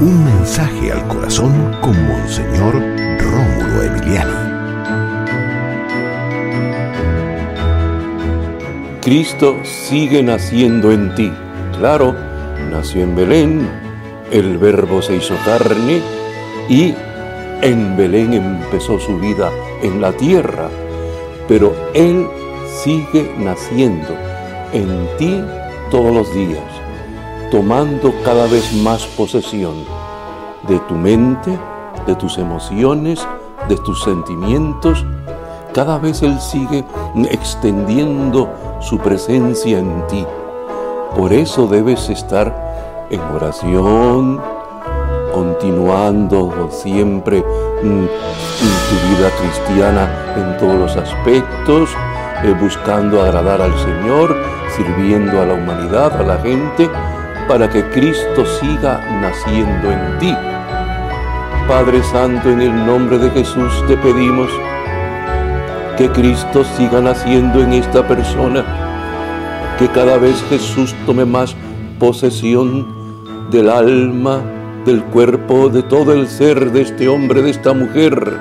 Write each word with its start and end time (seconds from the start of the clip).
Un 0.00 0.24
mensaje 0.24 0.92
al 0.92 1.06
corazón 1.08 1.76
con 1.82 1.92
Monseñor 2.06 2.74
Rómulo 3.18 3.82
Emiliani. 3.82 4.32
Cristo 9.02 9.56
sigue 9.62 10.22
naciendo 10.22 10.90
en 10.90 11.14
ti. 11.14 11.30
Claro, 11.76 12.14
nació 12.70 13.02
en 13.02 13.14
Belén, 13.14 13.68
el 14.30 14.56
verbo 14.56 15.02
se 15.02 15.16
hizo 15.16 15.34
carne 15.44 16.00
y 16.70 16.94
en 17.60 17.94
Belén 17.98 18.32
empezó 18.32 18.98
su 18.98 19.18
vida 19.18 19.50
en 19.82 20.00
la 20.00 20.12
tierra, 20.12 20.70
pero 21.46 21.76
Él 21.92 22.26
sigue 22.82 23.30
naciendo 23.38 24.16
en 24.76 25.08
ti 25.18 25.42
todos 25.90 26.12
los 26.14 26.32
días, 26.34 26.62
tomando 27.50 28.12
cada 28.24 28.46
vez 28.46 28.72
más 28.74 29.06
posesión 29.06 29.74
de 30.68 30.78
tu 30.80 30.94
mente, 30.94 31.58
de 32.06 32.14
tus 32.16 32.38
emociones, 32.38 33.26
de 33.68 33.76
tus 33.76 34.02
sentimientos. 34.02 35.04
Cada 35.72 35.98
vez 35.98 36.22
Él 36.22 36.40
sigue 36.40 36.84
extendiendo 37.30 38.48
su 38.80 38.98
presencia 38.98 39.78
en 39.78 40.06
ti. 40.08 40.26
Por 41.16 41.32
eso 41.32 41.66
debes 41.66 42.08
estar 42.10 43.06
en 43.10 43.20
oración, 43.20 44.40
continuando 45.32 46.68
siempre 46.70 47.38
en 47.82 48.08
tu 48.08 49.16
vida 49.16 49.30
cristiana 49.40 50.34
en 50.36 50.56
todos 50.58 50.78
los 50.78 50.96
aspectos, 50.96 51.90
eh, 52.44 52.54
buscando 52.60 53.22
agradar 53.22 53.62
al 53.62 53.76
Señor, 53.78 54.36
sirviendo 54.76 55.40
a 55.40 55.46
la 55.46 55.54
humanidad, 55.54 56.20
a 56.20 56.22
la 56.22 56.38
gente, 56.38 56.90
para 57.48 57.68
que 57.68 57.84
Cristo 57.90 58.44
siga 58.60 59.00
naciendo 59.20 59.90
en 59.90 60.18
ti. 60.18 60.34
Padre 61.68 62.02
Santo, 62.02 62.50
en 62.50 62.60
el 62.60 62.86
nombre 62.86 63.18
de 63.18 63.30
Jesús 63.30 63.72
te 63.88 63.96
pedimos 63.96 64.50
que 65.96 66.10
Cristo 66.10 66.62
siga 66.76 67.00
naciendo 67.00 67.60
en 67.62 67.72
esta 67.72 68.06
persona, 68.06 68.64
que 69.78 69.88
cada 69.88 70.18
vez 70.18 70.42
Jesús 70.50 70.94
tome 71.06 71.24
más 71.24 71.56
posesión 71.98 72.86
del 73.50 73.70
alma, 73.70 74.42
del 74.84 75.02
cuerpo, 75.04 75.68
de 75.68 75.82
todo 75.82 76.12
el 76.12 76.28
ser 76.28 76.70
de 76.70 76.82
este 76.82 77.08
hombre, 77.08 77.42
de 77.42 77.50
esta 77.50 77.72
mujer, 77.72 78.38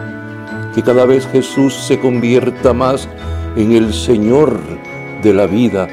que 0.74 0.84
cada 0.84 1.06
vez 1.06 1.28
Jesús 1.32 1.74
se 1.74 2.00
convierta 2.00 2.74
más 2.74 3.08
en 3.56 3.72
el 3.72 3.94
Señor 3.94 4.60
de 5.24 5.34
la 5.34 5.48
vida 5.48 5.88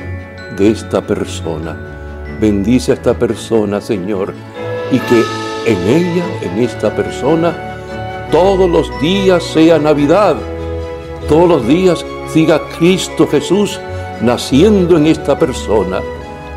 de 0.57 0.71
esta 0.71 1.01
persona. 1.01 1.77
Bendice 2.41 2.91
a 2.91 2.95
esta 2.95 3.15
persona, 3.15 3.81
Señor, 3.81 4.35
y 4.91 4.99
que 4.99 5.23
en 5.67 5.89
ella, 5.89 6.25
en 6.43 6.59
esta 6.61 6.95
persona, 6.95 7.55
todos 8.31 8.69
los 8.69 9.01
días 9.01 9.45
sea 9.45 9.79
Navidad, 9.79 10.37
todos 11.29 11.49
los 11.49 11.67
días 11.69 12.05
siga 12.29 12.61
Cristo 12.79 13.29
Jesús 13.29 13.79
naciendo 14.21 14.97
en 14.97 15.07
esta 15.07 15.39
persona, 15.39 16.01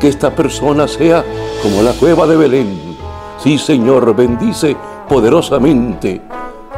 que 0.00 0.08
esta 0.08 0.34
persona 0.34 0.88
sea 0.88 1.24
como 1.62 1.82
la 1.82 1.92
cueva 1.92 2.26
de 2.26 2.36
Belén. 2.36 2.96
Sí, 3.38 3.58
Señor, 3.58 4.14
bendice 4.16 4.76
poderosamente 5.08 6.20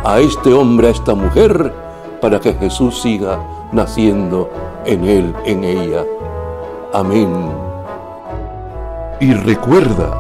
a 0.05 0.21
este 0.21 0.53
hombre, 0.53 0.89
a 0.89 0.91
esta 0.91 1.15
mujer, 1.15 1.73
para 2.21 2.39
que 2.41 2.53
Jesús 2.55 3.01
siga 3.01 3.39
naciendo 3.73 4.49
en 4.85 5.05
él, 5.05 5.35
en 5.45 5.65
ella. 5.65 6.05
Amén. 6.93 7.29
Y 9.21 9.33
recuerda, 9.33 10.11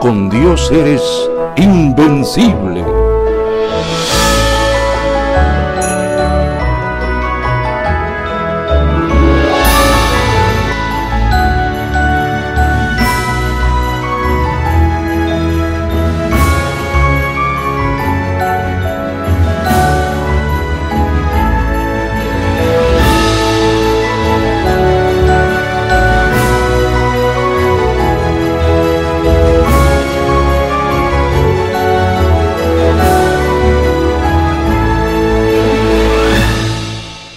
con 0.00 0.30
Dios 0.30 0.70
eres 0.72 1.30
invencible. 1.56 2.71